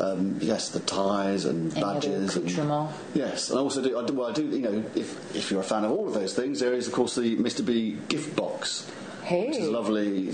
[0.00, 2.36] Um, yes, the ties and Any badges.
[2.36, 3.96] And, yes, and I also do.
[3.96, 4.14] I do.
[4.14, 4.44] Well, I do.
[4.44, 6.92] You know, if if you're a fan of all of those things, there is of
[6.92, 7.64] course the Mr.
[7.64, 8.90] B gift box,
[9.22, 9.46] Hey.
[9.48, 10.32] which is lovely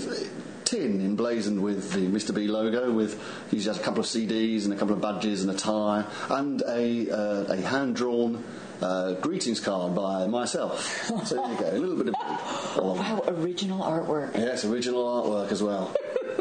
[0.71, 2.33] tin emblazoned with the Mr.
[2.33, 2.91] B logo.
[2.91, 6.05] With usually has a couple of CDs and a couple of badges and a tie
[6.29, 8.43] and a uh, a hand drawn.
[8.81, 11.05] Uh, greetings card by myself.
[11.27, 12.15] So there you go, a little bit of
[12.83, 14.35] Wow, original artwork.
[14.35, 15.93] Yes, original artwork as well.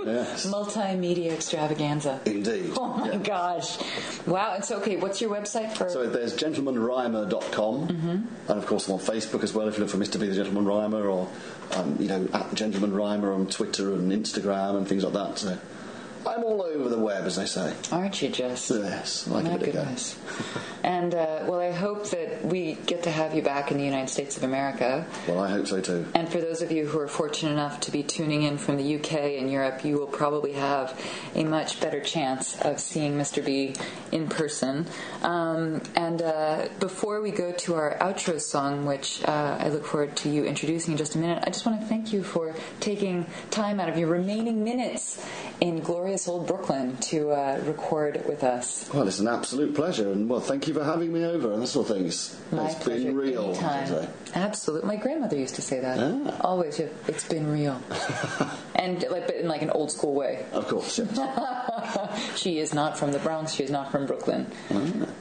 [0.05, 2.21] Yes, Multimedia extravaganza.
[2.25, 2.73] indeed.
[2.77, 3.19] Oh my Yeah.
[3.19, 3.79] gosh.
[4.27, 4.55] Wow.
[4.59, 4.97] It's okay.
[4.97, 5.89] What's your website for?
[5.91, 8.09] So there's gentlemanrhymer.com, Mm-hmm.
[8.49, 9.69] and of course I'm on Facebook as well.
[9.69, 10.21] If you look for Mr.
[10.21, 11.29] B the Gentleman Rhymer, or
[11.77, 15.39] um, you know at Gentleman Rhymer on Twitter and Instagram and things like that.
[15.39, 15.59] So
[16.27, 17.75] I'm all over the web, as they say.
[17.91, 18.71] Aren't you just?
[18.71, 19.81] Yes, I like My a bit of go.
[19.81, 20.19] goodness.
[20.85, 24.09] and uh, well, I hope that we get to have you back in the United
[24.09, 25.07] States of America.
[25.27, 26.07] Well, I hope so too.
[26.15, 28.97] And for those of you who are fortunate enough to be tuning in from the
[28.97, 30.99] UK and Europe, you will probably have
[31.35, 33.45] a much better chance of seeing Mr.
[33.45, 33.75] B
[34.13, 34.87] in person.
[35.23, 40.17] Um, and uh, before we go to our outro song, which uh, I look forward
[40.19, 43.27] to you introducing in just a minute, I just want to thank you for taking
[43.51, 45.25] time out of your remaining minutes
[45.61, 48.91] in glorious old Brooklyn to uh, record with us.
[48.93, 51.69] Well, it's an absolute pleasure, and well, thank you for having me over and that
[51.69, 52.37] sort of things.
[52.51, 53.05] My it's pleasure.
[53.05, 53.51] been real.
[53.53, 54.03] as I Anytime.
[54.03, 54.09] say.
[54.35, 54.89] Absolutely.
[54.89, 55.99] My grandmother used to say that.
[56.01, 56.41] Ah.
[56.41, 56.81] Always.
[56.81, 57.81] It's been real.
[58.75, 60.45] and like, but in like an old school way.
[60.53, 61.17] Of course, yes.
[62.37, 63.53] She is not from the Bronx.
[63.53, 64.47] She is not from Brooklyn.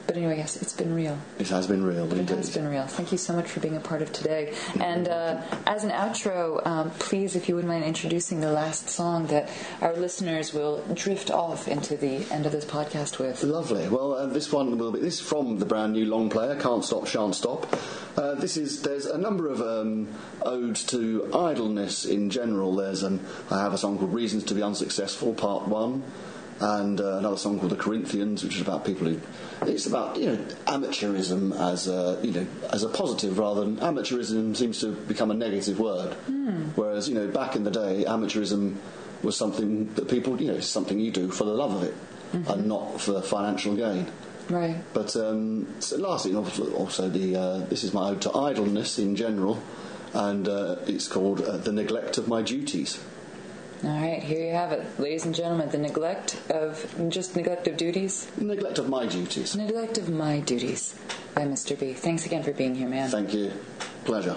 [0.06, 1.18] But anyway, yes, it's been real.
[1.38, 2.36] it has been real, It indeed.
[2.36, 2.86] has been real.
[2.86, 4.54] Thank you so much for being a part of today.
[4.80, 9.26] And uh, as an outro, um, please, if you wouldn't mind introducing the last song
[9.28, 9.48] that
[9.80, 13.42] our listeners will drift off into the end of this podcast with.
[13.42, 13.88] Lovely.
[13.88, 16.84] Well, uh, this one will be this is from the brand new long player, Can't
[16.84, 17.66] Stop, Shan't Stop.
[18.16, 20.08] Uh, this is there's a number of um,
[20.42, 22.74] odes to idleness in general.
[22.76, 23.20] There's um,
[23.50, 26.02] I have a song called Reasons to Be Unsuccessful, Part One,
[26.60, 29.20] and uh, another song called The Corinthians, which is about people who
[29.62, 34.56] it's about you know amateurism as a you know as a positive rather than amateurism
[34.56, 36.14] seems to have become a negative word.
[36.76, 38.76] Whereas you know back in the day, amateurism
[39.22, 41.94] was something that people you know it's something you do for the love of it
[42.32, 44.06] and not for financial gain.
[44.48, 44.76] Right.
[44.92, 49.14] But um, so lastly, also, also the uh, this is my ode to idleness in
[49.14, 49.62] general,
[50.12, 52.98] and uh, it's called uh, "The Neglect of My Duties."
[53.82, 55.70] All right, here you have it, ladies and gentlemen.
[55.70, 59.56] The neglect of just neglect of duties, Neglect of my duties.
[59.56, 60.94] neglect of my duties,
[61.34, 61.78] by Mr.
[61.78, 61.94] B.
[61.94, 63.08] Thanks again for being here, man.
[63.08, 63.52] Thank you.
[64.04, 64.36] Pleasure.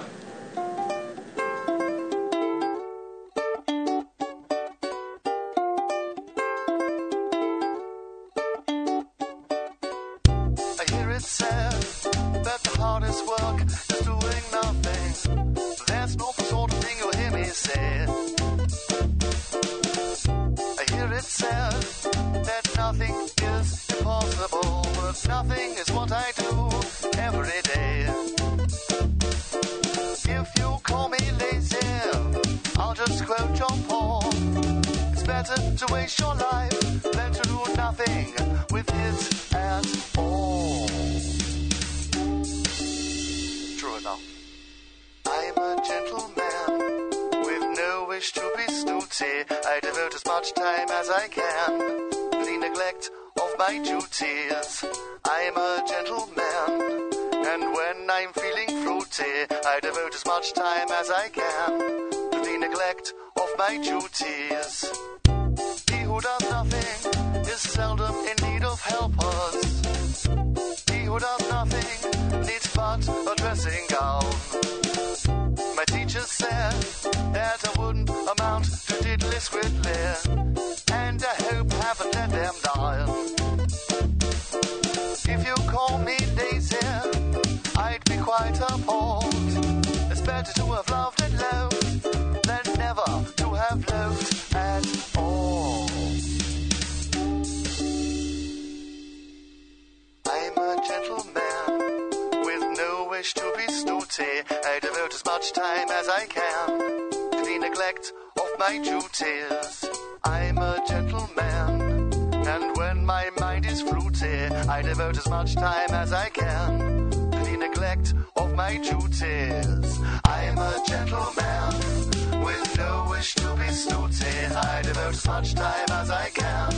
[115.04, 120.00] Devote as much time as I can to the neglect of my duties.
[120.24, 124.38] I'm a gentleman with no wish to be snooty.
[124.56, 126.72] I devote as much time as I can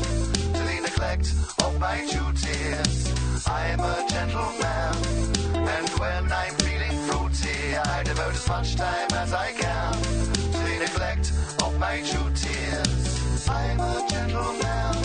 [0.55, 1.27] to the neglect
[1.65, 3.47] of my duties.
[3.47, 4.95] I'm a gentleman,
[5.73, 9.93] and when I'm feeling fruity, I devote as much time as I can
[10.55, 13.49] to the neglect of my duties.
[13.49, 15.04] I'm a gentleman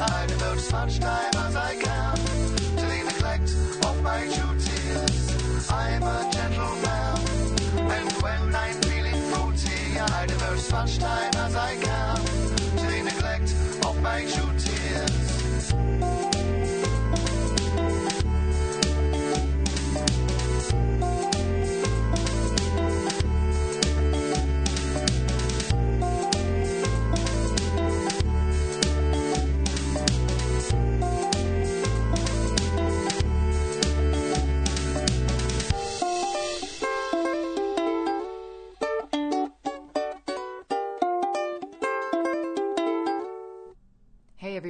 [0.00, 2.16] I devote as much time as I can
[2.76, 3.50] to the neglect
[3.84, 5.70] of my duties.
[5.70, 11.27] I'm a gentleman, and when I'm feeling fruity, I devote as much time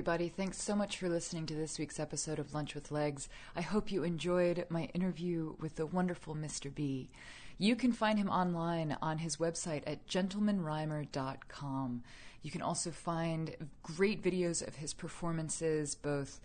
[0.08, 0.30] everybody.
[0.30, 3.28] Thanks so much for listening to this week's episode of Lunch with Legs.
[3.54, 6.74] I hope you enjoyed my interview with the wonderful Mr.
[6.74, 7.10] B.
[7.58, 12.02] You can find him online on his website at gentlemanrhymer.com.
[12.40, 16.40] You can also find great videos of his performances, both,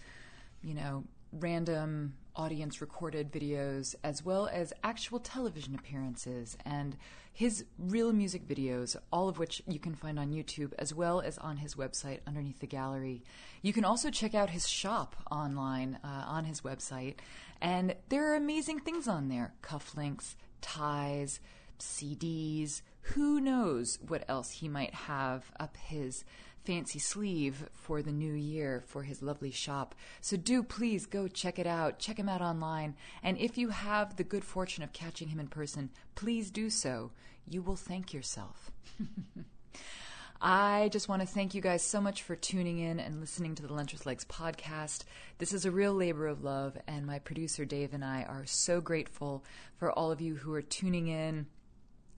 [0.62, 6.98] you know, random audience recorded videos as well as actual television appearances and
[7.32, 11.38] his real music videos, all of which you can find on YouTube as well as
[11.40, 13.24] on his website underneath the gallery.
[13.62, 17.16] You can also check out his shop online uh, on his website,
[17.60, 21.40] and there are amazing things on there cufflinks, ties,
[21.80, 22.82] CDs.
[23.02, 26.24] Who knows what else he might have up his
[26.66, 29.96] fancy sleeve for the new year for his lovely shop.
[30.22, 32.00] So do please go check it out.
[32.00, 32.96] Check him out online.
[33.22, 37.12] And if you have the good fortune of catching him in person, please do so.
[37.48, 38.72] You will thank yourself.
[40.46, 43.64] I just want to thank you guys so much for tuning in and listening to
[43.64, 45.06] the Lunch with Legs podcast.
[45.38, 48.82] This is a real labor of love, and my producer Dave and I are so
[48.82, 49.46] grateful
[49.78, 51.46] for all of you who are tuning in,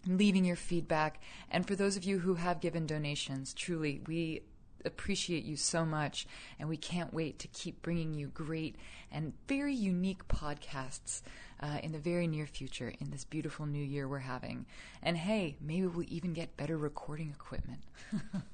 [0.08, 3.54] leaving your feedback, and for those of you who have given donations.
[3.54, 4.42] Truly, we
[4.86, 6.28] appreciate you so much,
[6.60, 8.76] and we can't wait to keep bringing you great
[9.12, 11.22] and very unique podcasts
[11.62, 14.66] uh, in the very near future in this beautiful new year we're having.
[15.02, 17.82] And hey, maybe we'll even get better recording equipment.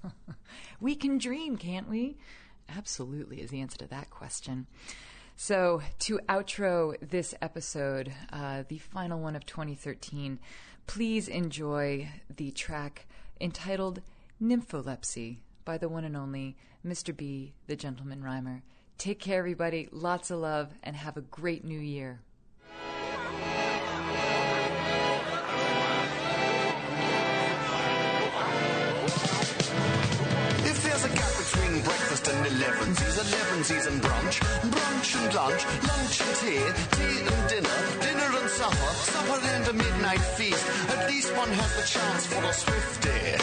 [0.80, 2.18] we can dream, can't we?
[2.70, 4.68] Absolutely, is the answer to that question.
[5.36, 10.40] So, to outro this episode, uh, the final one of 2013,
[10.88, 13.06] please enjoy the track
[13.40, 14.02] entitled
[14.42, 17.16] Nympholepsy by the one and only Mr.
[17.16, 18.64] B, the Gentleman Rhymer.
[18.98, 19.90] Take care, everybody.
[19.92, 22.22] Lots of love, and have a great new year.
[31.72, 36.62] Breakfast and elevensies, elevensies and brunch, brunch and lunch, lunch and tea,
[36.92, 41.86] tea and dinner, dinner supper, supper and a midnight feast, at least one has the
[41.88, 43.38] chance for a swifty.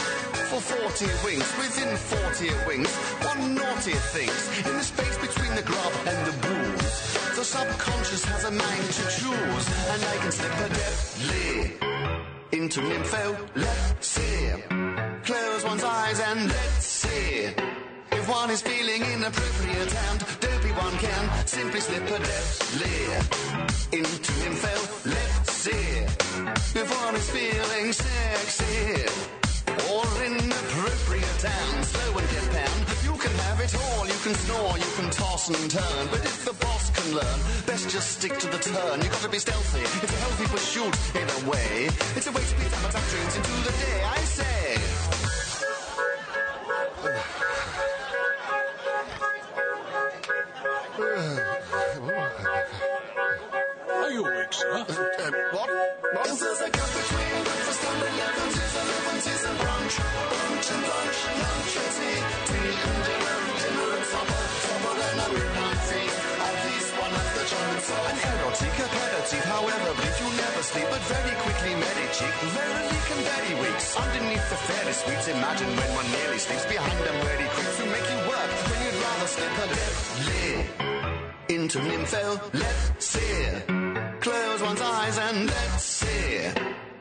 [0.49, 2.93] For 40 winks, within 40 winks,
[3.25, 7.35] one naughty thinks, in the space between the grub and the booze.
[7.37, 11.73] The subconscious has a mind to choose, and I can slip a deftly
[12.51, 14.29] into nympholepsy.
[15.23, 17.49] Close one's eyes and let's see.
[18.11, 20.19] If one is feeling inappropriate and
[20.69, 24.53] dopey, one can simply slip a deftly into him.
[24.53, 24.83] Fell.
[25.05, 25.69] Let's see
[26.79, 29.05] If one is feeling sexy
[29.93, 34.07] or inappropriate and slow and deadpan, you can have it all.
[34.07, 36.07] You can snore, you can toss and turn.
[36.11, 39.01] But if the boss can learn, best just stick to the turn.
[39.01, 39.81] You gotta be stealthy.
[39.81, 41.89] It's a healthy pursuit in a way.
[42.15, 44.03] It's a way to beat appetite dreams into the day.
[44.03, 44.98] I say.
[54.19, 54.67] Are you awake, sir?
[54.67, 54.83] Uh,
[55.55, 55.71] what?
[56.11, 56.27] What?
[56.27, 61.73] If there's a gap between breakfast and elevensies, elevensies and brunch, brunch and lunch, lunch
[61.79, 62.19] and tea,
[62.51, 66.19] tea and dinner, dinner and supper, supper and a midnight feast.
[66.35, 70.87] At least one has the chance of an erotic aperitif, however brief, you never sleep,
[70.91, 73.95] but very quickly medicheek, verily can very weeks.
[73.95, 78.03] Underneath the fairy sweets, imagine when one nearly sleeps behind them ready creeps who make
[78.03, 80.51] you work when you'd rather slip a deftly
[81.55, 83.78] into nympholepsy.
[84.21, 86.51] Close one's eyes and let's see.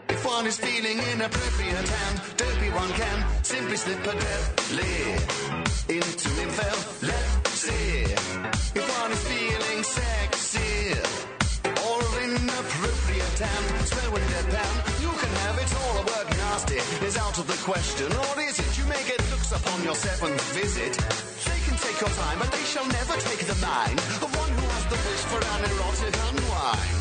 [0.08, 5.18] If one is feeling inappropriate and dopey, one can simply slip a deftly
[5.96, 7.02] into himself.
[7.02, 8.04] Let's see.
[8.78, 10.94] If one is feeling sexy
[11.88, 15.98] or inappropriate and slow and deadpan, you can have it all.
[15.98, 18.78] A word nasty is out of the question, or is it?
[18.78, 20.94] You may get looks upon your seventh visit.
[20.94, 24.67] They can take your time, but they shall never take the mind of one who
[25.06, 26.98] wish for an erotic unwind.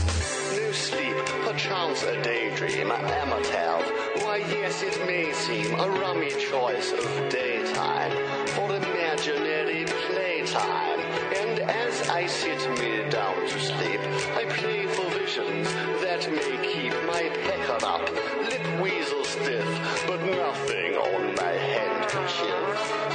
[0.55, 3.77] No sleep, perchance a daydream, amateur.
[4.23, 8.11] Why, yes, it may seem a rummy choice of daytime
[8.47, 10.99] for imaginary playtime.
[11.41, 14.01] And as I sit me down to sleep,
[14.35, 15.67] I pray for visions
[16.01, 18.09] that may keep my pecker up,
[18.49, 19.67] lip weasel stiff,
[20.07, 23.06] but nothing on my handkerchief.